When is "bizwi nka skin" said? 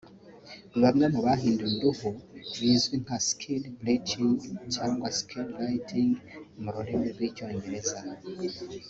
2.59-3.61